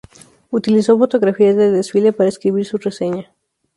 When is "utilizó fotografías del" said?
0.49-1.75